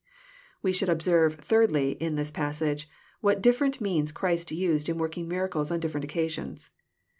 [0.63, 5.27] We should observe, thirdly, in this passage, what differ ent means Christ used in working
[5.27, 6.71] miracles on different oc casions.